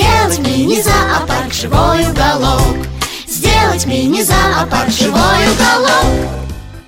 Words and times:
Сделать 0.00 0.38
мини-зоопарк 0.38 1.52
живой 1.52 2.10
уголок 2.10 2.86
Сделать 3.26 3.84
мини-зоопарк 3.84 4.88
живой 4.88 5.12
уголок 5.52 6.30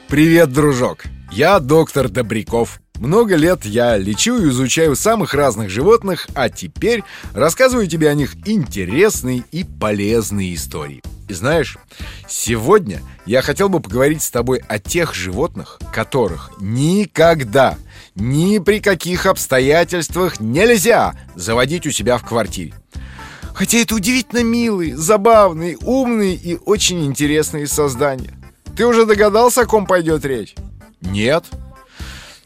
Привет, 0.09 0.51
дружок! 0.51 1.05
Я 1.31 1.59
доктор 1.61 2.09
Добряков. 2.09 2.81
Много 2.99 3.37
лет 3.37 3.67
я 3.67 3.99
лечу 3.99 4.39
и 4.39 4.49
изучаю 4.49 4.97
самых 4.97 5.35
разных 5.35 5.69
животных, 5.69 6.27
а 6.35 6.49
теперь 6.49 7.05
рассказываю 7.35 7.87
тебе 7.87 8.09
о 8.09 8.15
них 8.15 8.35
интересные 8.47 9.45
и 9.53 9.65
полезные 9.65 10.55
истории. 10.55 11.03
И 11.29 11.35
знаешь, 11.35 11.77
сегодня 12.27 13.03
я 13.27 13.43
хотел 13.43 13.69
бы 13.69 13.81
поговорить 13.81 14.23
с 14.23 14.31
тобой 14.31 14.63
о 14.69 14.79
тех 14.79 15.15
животных, 15.15 15.79
которых 15.93 16.51
никогда, 16.61 17.77
ни 18.15 18.59
при 18.59 18.81
каких 18.81 19.27
обстоятельствах 19.27 20.41
нельзя 20.41 21.13
заводить 21.35 21.87
у 21.87 21.91
себя 21.91 22.17
в 22.17 22.25
квартире. 22.25 22.73
Хотя 23.55 23.79
это 23.79 23.95
удивительно 23.95 24.43
милые, 24.43 24.97
забавные, 24.97 25.77
умные 25.79 26.35
и 26.35 26.59
очень 26.65 27.05
интересные 27.05 27.67
создания. 27.67 28.35
Ты 28.77 28.87
уже 28.87 29.05
догадался, 29.05 29.63
о 29.63 29.67
ком 29.67 29.87
пойдет 29.87 30.25
речь? 30.25 30.55
Нет? 31.01 31.45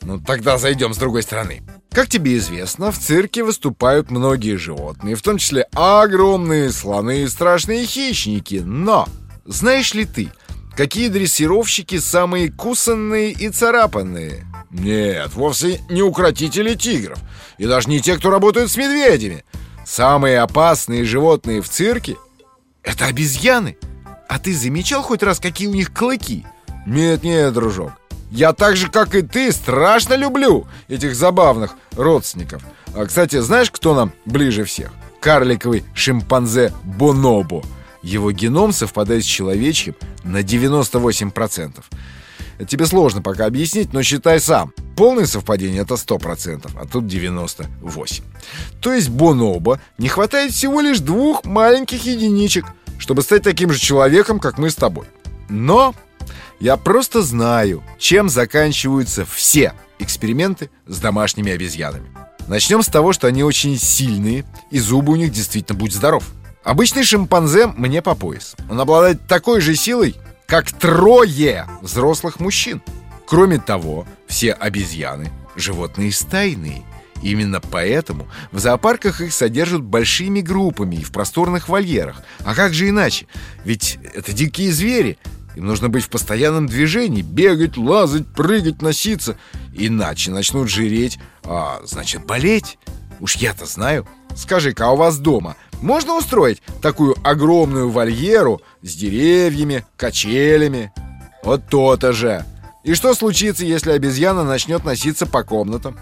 Ну, 0.02 0.20
тогда 0.20 0.58
зайдем 0.58 0.94
с 0.94 0.98
другой 0.98 1.22
стороны. 1.22 1.62
Как 1.90 2.08
тебе 2.08 2.36
известно, 2.36 2.92
в 2.92 2.98
цирке 2.98 3.42
выступают 3.42 4.10
многие 4.10 4.56
животные, 4.56 5.16
в 5.16 5.22
том 5.22 5.38
числе 5.38 5.66
огромные 5.72 6.70
слоны 6.70 7.22
и 7.22 7.28
страшные 7.28 7.86
хищники. 7.86 8.62
Но 8.64 9.08
знаешь 9.46 9.94
ли 9.94 10.04
ты, 10.04 10.30
какие 10.76 11.08
дрессировщики 11.08 11.98
самые 11.98 12.52
кусанные 12.52 13.32
и 13.32 13.48
царапанные? 13.48 14.44
Нет, 14.70 15.32
вовсе 15.34 15.80
не 15.88 16.02
укротители 16.02 16.74
тигров. 16.74 17.18
И 17.56 17.64
даже 17.66 17.88
не 17.88 18.00
те, 18.00 18.16
кто 18.16 18.28
работают 18.28 18.70
с 18.70 18.76
медведями. 18.76 19.44
Самые 19.86 20.40
опасные 20.40 21.04
животные 21.04 21.62
в 21.62 21.68
цирке— 21.68 22.16
это 22.82 23.06
обезьяны. 23.06 23.78
А 24.28 24.40
ты 24.40 24.52
замечал 24.52 25.00
хоть 25.00 25.22
раз, 25.22 25.38
какие 25.38 25.68
у 25.68 25.74
них 25.74 25.94
клыки? 25.94 26.44
Нет, 26.86 27.22
нет, 27.22 27.54
дружок. 27.54 27.92
Я 28.32 28.52
так 28.52 28.76
же, 28.76 28.90
как 28.90 29.14
и 29.14 29.22
ты, 29.22 29.52
страшно 29.52 30.14
люблю 30.14 30.66
этих 30.88 31.14
забавных 31.14 31.76
родственников. 31.92 32.64
А, 32.96 33.06
кстати, 33.06 33.38
знаешь, 33.38 33.70
кто 33.70 33.94
нам 33.94 34.12
ближе 34.24 34.64
всех? 34.64 34.90
Карликовый 35.20 35.84
шимпанзе 35.94 36.72
Бонобо. 36.82 37.62
Его 38.02 38.32
геном 38.32 38.72
совпадает 38.72 39.22
с 39.22 39.28
человечьим 39.28 39.94
на 40.24 40.38
98%. 40.38 41.84
Это 42.58 42.66
тебе 42.66 42.86
сложно 42.86 43.22
пока 43.22 43.46
объяснить, 43.46 43.92
но 43.92 44.02
считай 44.02 44.40
сам. 44.40 44.72
Полное 44.96 45.26
совпадение 45.26 45.82
это 45.82 45.94
100%, 45.94 46.70
а 46.74 46.86
тут 46.86 47.04
98%. 47.04 48.22
То 48.80 48.92
есть 48.92 49.10
Бонобо 49.10 49.78
не 49.98 50.08
хватает 50.08 50.52
всего 50.52 50.80
лишь 50.80 51.00
двух 51.00 51.44
маленьких 51.44 52.04
единичек, 52.06 52.64
чтобы 52.98 53.20
стать 53.20 53.42
таким 53.42 53.70
же 53.70 53.78
человеком, 53.78 54.40
как 54.40 54.56
мы 54.56 54.70
с 54.70 54.74
тобой. 54.74 55.06
Но 55.50 55.94
я 56.60 56.78
просто 56.78 57.20
знаю, 57.20 57.82
чем 57.98 58.30
заканчиваются 58.30 59.26
все 59.26 59.74
эксперименты 59.98 60.70
с 60.86 60.98
домашними 60.98 61.52
обезьянами. 61.52 62.08
Начнем 62.48 62.82
с 62.82 62.86
того, 62.86 63.12
что 63.12 63.26
они 63.26 63.42
очень 63.42 63.78
сильные, 63.78 64.44
и 64.70 64.78
зубы 64.78 65.12
у 65.12 65.16
них 65.16 65.30
действительно 65.30 65.78
будь 65.78 65.92
здоров. 65.92 66.24
Обычный 66.64 67.04
шимпанзе 67.04 67.66
мне 67.66 68.00
по 68.00 68.14
пояс. 68.14 68.56
Он 68.70 68.80
обладает 68.80 69.26
такой 69.26 69.60
же 69.60 69.76
силой, 69.76 70.16
как 70.46 70.72
трое 70.72 71.68
взрослых 71.82 72.40
мужчин. 72.40 72.80
Кроме 73.26 73.58
того, 73.58 74.06
все 74.26 74.52
обезьяны– 74.52 75.32
животные 75.56 76.12
стайные. 76.12 76.84
Именно 77.22 77.60
поэтому 77.60 78.28
в 78.52 78.58
зоопарках 78.58 79.20
их 79.20 79.32
содержат 79.32 79.82
большими 79.82 80.40
группами 80.40 80.96
и 80.96 81.04
в 81.04 81.12
просторных 81.12 81.68
вольерах. 81.68 82.22
А 82.44 82.54
как 82.54 82.74
же 82.74 82.88
иначе? 82.88 83.26
Ведь 83.64 83.98
это 84.14 84.32
дикие 84.32 84.72
звери. 84.72 85.18
Им 85.56 85.66
нужно 85.66 85.88
быть 85.88 86.04
в 86.04 86.10
постоянном 86.10 86.66
движении, 86.66 87.22
бегать, 87.22 87.78
лазать, 87.78 88.26
прыгать, 88.26 88.82
носиться. 88.82 89.38
Иначе 89.72 90.30
начнут 90.30 90.68
жиреть, 90.68 91.18
а 91.42 91.80
значит 91.84 92.26
болеть. 92.26 92.78
Уж 93.20 93.36
я-то 93.36 93.64
знаю. 93.64 94.06
Скажи-ка, 94.34 94.88
а 94.88 94.90
у 94.90 94.96
вас 94.96 95.18
дома 95.18 95.56
можно 95.80 96.16
устроить 96.16 96.62
такую 96.82 97.16
огромную 97.26 97.88
вольеру 97.88 98.60
с 98.82 98.94
деревьями, 98.94 99.86
качелями? 99.96 100.92
Вот 101.42 101.68
то-то 101.68 102.12
же. 102.12 102.44
И 102.86 102.94
что 102.94 103.14
случится, 103.14 103.64
если 103.64 103.90
обезьяна 103.90 104.44
начнет 104.44 104.84
носиться 104.84 105.26
по 105.26 105.42
комнатам? 105.42 105.98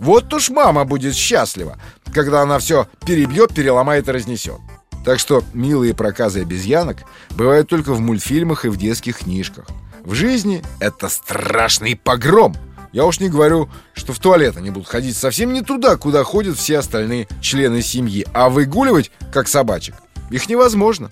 Вот 0.00 0.34
уж 0.34 0.50
мама 0.50 0.84
будет 0.84 1.14
счастлива, 1.14 1.78
когда 2.12 2.42
она 2.42 2.58
все 2.58 2.88
перебьет, 3.06 3.54
переломает 3.54 4.08
и 4.08 4.10
разнесет. 4.10 4.58
Так 5.04 5.20
что 5.20 5.44
милые 5.52 5.94
проказы 5.94 6.40
обезьянок 6.40 7.04
бывают 7.30 7.68
только 7.68 7.92
в 7.94 8.00
мультфильмах 8.00 8.64
и 8.64 8.68
в 8.68 8.76
детских 8.76 9.18
книжках. 9.18 9.66
В 10.02 10.14
жизни 10.14 10.64
это 10.80 11.08
страшный 11.08 11.94
погром. 11.94 12.56
Я 12.90 13.04
уж 13.04 13.20
не 13.20 13.28
говорю, 13.28 13.68
что 13.92 14.12
в 14.12 14.18
туалет 14.18 14.56
они 14.56 14.70
будут 14.70 14.88
ходить 14.88 15.16
совсем 15.16 15.52
не 15.52 15.62
туда, 15.62 15.96
куда 15.96 16.24
ходят 16.24 16.56
все 16.56 16.78
остальные 16.78 17.28
члены 17.40 17.80
семьи, 17.80 18.26
а 18.34 18.48
выгуливать, 18.48 19.12
как 19.32 19.46
собачек, 19.46 19.94
их 20.30 20.48
невозможно. 20.48 21.08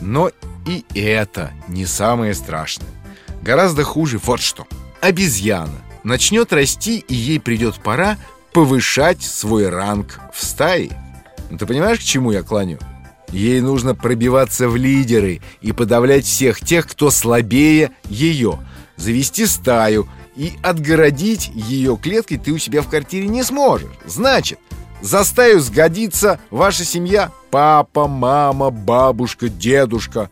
Но 0.00 0.30
и 0.64 0.84
это 0.94 1.50
не 1.66 1.86
самое 1.86 2.34
страшное. 2.34 2.99
Гораздо 3.42 3.84
хуже 3.84 4.18
вот 4.22 4.40
что. 4.40 4.66
Обезьяна 5.00 5.80
начнет 6.04 6.52
расти, 6.52 6.98
и 6.98 7.14
ей 7.14 7.40
придет 7.40 7.76
пора 7.76 8.18
повышать 8.52 9.22
свой 9.22 9.68
ранг 9.68 10.20
в 10.34 10.44
стае. 10.44 10.90
Ну, 11.50 11.58
ты 11.58 11.66
понимаешь, 11.66 11.98
к 11.98 12.02
чему 12.02 12.32
я 12.32 12.42
клоню? 12.42 12.78
Ей 13.30 13.60
нужно 13.60 13.94
пробиваться 13.94 14.68
в 14.68 14.76
лидеры 14.76 15.40
и 15.60 15.72
подавлять 15.72 16.24
всех 16.24 16.60
тех, 16.60 16.86
кто 16.86 17.10
слабее 17.10 17.92
ее. 18.08 18.58
Завести 18.96 19.46
стаю 19.46 20.08
и 20.36 20.52
отгородить 20.62 21.50
ее 21.54 21.96
клеткой 21.96 22.38
ты 22.38 22.52
у 22.52 22.58
себя 22.58 22.82
в 22.82 22.88
квартире 22.88 23.28
не 23.28 23.42
сможешь. 23.42 23.90
Значит, 24.04 24.58
за 25.00 25.24
стаю 25.24 25.60
сгодится 25.60 26.40
ваша 26.50 26.84
семья. 26.84 27.30
Папа, 27.50 28.06
мама, 28.06 28.70
бабушка, 28.70 29.48
дедушка. 29.48 30.30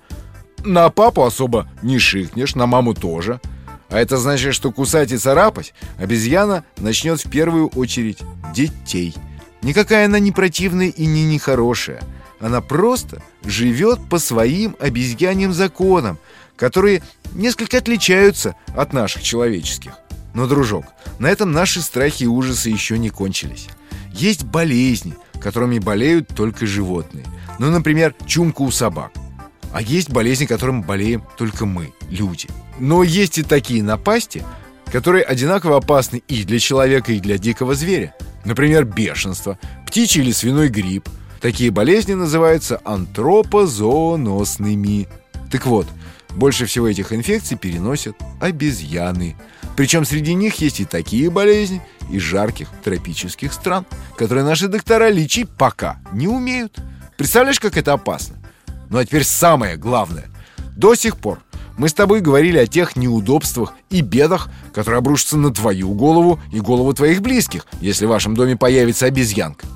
На 0.64 0.88
папу 0.90 1.24
особо 1.24 1.68
не 1.82 1.98
шикнешь, 1.98 2.54
на 2.54 2.66
маму 2.66 2.94
тоже. 2.94 3.40
А 3.88 3.98
это 3.98 4.16
значит, 4.18 4.54
что 4.54 4.70
кусать 4.70 5.12
и 5.12 5.18
царапать 5.18 5.72
обезьяна 5.96 6.64
начнет 6.76 7.24
в 7.24 7.30
первую 7.30 7.68
очередь 7.68 8.18
детей. 8.54 9.14
Никакая 9.62 10.06
она 10.06 10.18
не 10.18 10.32
противная 10.32 10.88
и 10.88 11.06
не 11.06 11.24
нехорошая. 11.24 12.02
Она 12.40 12.60
просто 12.60 13.22
живет 13.44 14.08
по 14.08 14.18
своим 14.18 14.76
обезьяньим 14.78 15.52
законам, 15.52 16.18
которые 16.56 17.02
несколько 17.32 17.78
отличаются 17.78 18.54
от 18.76 18.92
наших 18.92 19.22
человеческих. 19.22 19.92
Но, 20.34 20.46
дружок, 20.46 20.84
на 21.18 21.26
этом 21.28 21.52
наши 21.52 21.80
страхи 21.80 22.24
и 22.24 22.28
ужасы 22.28 22.68
еще 22.68 22.98
не 22.98 23.10
кончились. 23.10 23.68
Есть 24.12 24.44
болезни, 24.44 25.14
которыми 25.40 25.78
болеют 25.78 26.28
только 26.28 26.66
животные. 26.66 27.24
Ну, 27.58 27.70
например, 27.70 28.14
чумка 28.26 28.62
у 28.62 28.70
собак. 28.70 29.12
А 29.72 29.82
есть 29.82 30.10
болезни, 30.10 30.46
которым 30.46 30.82
болеем 30.82 31.22
только 31.36 31.66
мы, 31.66 31.92
люди. 32.10 32.48
Но 32.78 33.02
есть 33.02 33.38
и 33.38 33.42
такие 33.42 33.82
напасти, 33.82 34.44
которые 34.90 35.24
одинаково 35.24 35.76
опасны 35.76 36.22
и 36.28 36.44
для 36.44 36.58
человека, 36.58 37.12
и 37.12 37.20
для 37.20 37.36
дикого 37.38 37.74
зверя. 37.74 38.14
Например, 38.44 38.84
бешенство, 38.84 39.58
птичий 39.86 40.22
или 40.22 40.32
свиной 40.32 40.68
грипп. 40.68 41.08
Такие 41.40 41.70
болезни 41.70 42.14
называются 42.14 42.80
антропозооносными. 42.84 45.06
Так 45.50 45.66
вот, 45.66 45.86
больше 46.34 46.66
всего 46.66 46.88
этих 46.88 47.12
инфекций 47.12 47.56
переносят 47.56 48.16
обезьяны. 48.40 49.36
Причем 49.76 50.04
среди 50.04 50.34
них 50.34 50.56
есть 50.56 50.80
и 50.80 50.84
такие 50.84 51.30
болезни 51.30 51.80
из 52.10 52.22
жарких 52.22 52.68
тропических 52.82 53.52
стран, 53.52 53.86
которые 54.16 54.44
наши 54.44 54.66
доктора 54.68 55.10
лечить 55.10 55.50
пока 55.50 56.00
не 56.12 56.26
умеют. 56.26 56.76
Представляешь, 57.16 57.60
как 57.60 57.76
это 57.76 57.92
опасно? 57.92 58.37
Ну 58.90 58.98
а 58.98 59.04
теперь 59.04 59.24
самое 59.24 59.76
главное. 59.76 60.28
До 60.76 60.94
сих 60.94 61.16
пор 61.16 61.40
мы 61.76 61.88
с 61.88 61.94
тобой 61.94 62.20
говорили 62.20 62.58
о 62.58 62.66
тех 62.66 62.96
неудобствах 62.96 63.72
и 63.88 64.00
бедах, 64.00 64.48
которые 64.72 64.98
обрушатся 64.98 65.36
на 65.36 65.52
твою 65.52 65.92
голову 65.92 66.40
и 66.52 66.60
голову 66.60 66.92
твоих 66.92 67.22
близких, 67.22 67.66
если 67.80 68.06
в 68.06 68.10
вашем 68.10 68.34
доме 68.34 68.56
появится 68.56 69.06
обезьянка. 69.06 69.66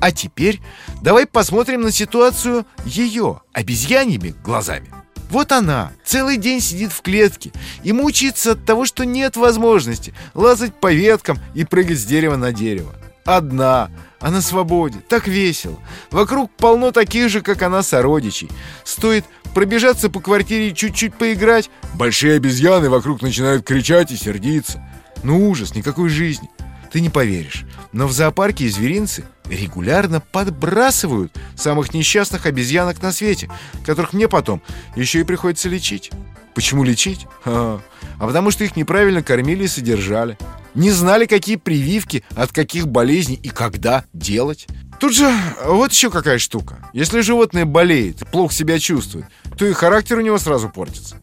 А 0.00 0.12
теперь 0.12 0.60
давай 1.02 1.26
посмотрим 1.26 1.82
на 1.82 1.92
ситуацию 1.92 2.64
ее, 2.86 3.42
обезьяньими 3.52 4.34
глазами. 4.42 4.90
Вот 5.28 5.52
она 5.52 5.92
целый 6.04 6.38
день 6.38 6.60
сидит 6.60 6.92
в 6.92 7.02
клетке 7.02 7.52
и 7.84 7.92
мучается 7.92 8.52
от 8.52 8.64
того, 8.64 8.84
что 8.84 9.04
нет 9.04 9.36
возможности 9.36 10.14
лазать 10.34 10.74
по 10.74 10.92
веткам 10.92 11.38
и 11.54 11.64
прыгать 11.64 11.98
с 11.98 12.04
дерева 12.04 12.36
на 12.36 12.52
дерево. 12.52 12.94
Одна, 13.24 13.90
а 14.20 14.30
на 14.30 14.40
свободе, 14.40 14.98
так 15.08 15.28
весело. 15.28 15.78
Вокруг 16.10 16.50
полно 16.56 16.90
таких 16.90 17.28
же, 17.28 17.42
как 17.42 17.62
она, 17.62 17.82
сородичей. 17.82 18.50
Стоит 18.84 19.24
пробежаться 19.54 20.10
по 20.10 20.20
квартире 20.20 20.70
и 20.70 20.74
чуть-чуть 20.74 21.14
поиграть, 21.14 21.70
большие 21.94 22.36
обезьяны 22.36 22.88
вокруг 22.88 23.22
начинают 23.22 23.64
кричать 23.64 24.10
и 24.10 24.16
сердиться. 24.16 24.82
Ну 25.22 25.48
ужас, 25.48 25.74
никакой 25.74 26.08
жизни. 26.08 26.48
Ты 26.90 27.00
не 27.00 27.08
поверишь, 27.08 27.64
но 27.92 28.08
в 28.08 28.12
зоопарке 28.12 28.68
зверинцы 28.68 29.24
регулярно 29.48 30.20
подбрасывают 30.20 31.32
самых 31.54 31.94
несчастных 31.94 32.46
обезьянок 32.46 33.00
на 33.00 33.12
свете, 33.12 33.48
которых 33.84 34.12
мне 34.12 34.28
потом 34.28 34.60
еще 34.96 35.20
и 35.20 35.24
приходится 35.24 35.68
лечить. 35.68 36.10
Почему 36.54 36.82
лечить? 36.82 37.26
А, 37.44 37.80
а 38.18 38.26
потому 38.26 38.50
что 38.50 38.64
их 38.64 38.74
неправильно 38.74 39.22
кормили 39.22 39.64
и 39.64 39.68
содержали. 39.68 40.36
Не 40.74 40.90
знали, 40.90 41.26
какие 41.26 41.56
прививки, 41.56 42.24
от 42.36 42.52
каких 42.52 42.88
болезней 42.88 43.38
и 43.42 43.48
когда 43.48 44.04
делать. 44.12 44.66
Тут 45.00 45.14
же 45.14 45.32
вот 45.64 45.92
еще 45.92 46.10
какая 46.10 46.38
штука. 46.38 46.78
Если 46.92 47.20
животное 47.20 47.64
болеет 47.64 48.18
плохо 48.30 48.54
себя 48.54 48.78
чувствует, 48.78 49.26
то 49.56 49.66
и 49.66 49.72
характер 49.72 50.18
у 50.18 50.20
него 50.22 50.38
сразу 50.38 50.68
портится. 50.68 51.16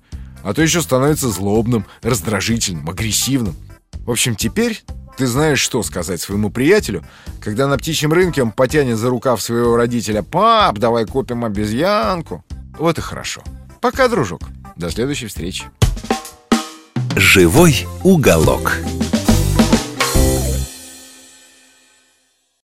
А 0.44 0.54
то 0.54 0.62
еще 0.62 0.82
становится 0.82 1.30
злобным, 1.30 1.86
раздражительным, 2.02 2.90
агрессивным. 2.90 3.56
В 4.06 4.12
общем, 4.12 4.36
теперь 4.36 4.84
ты 5.18 5.28
знаешь, 5.28 5.60
что 5.60 5.84
сказать 5.84 6.22
своему 6.22 6.50
приятелю, 6.50 7.04
когда 7.42 7.68
на 7.68 7.78
птичьем 7.78 8.14
рынке 8.14 8.44
он 8.44 8.52
потянет 8.52 8.98
за 8.98 9.10
рукав 9.10 9.42
своего 9.42 9.76
родителя 9.76 10.22
«Пап, 10.22 10.78
давай 10.78 11.06
купим 11.06 11.44
обезьянку». 11.44 12.46
Вот 12.78 12.98
и 12.98 13.02
хорошо. 13.02 13.42
Пока, 13.82 14.08
дружок. 14.08 14.42
До 14.76 14.90
следующей 14.92 15.28
встречи. 15.28 15.66
Живой 17.16 17.88
уголок. 18.04 18.78